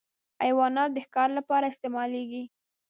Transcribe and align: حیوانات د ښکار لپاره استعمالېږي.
حیوانات 0.43 0.89
د 0.93 0.97
ښکار 1.05 1.29
لپاره 1.37 1.65
استعمالېږي. 1.69 2.43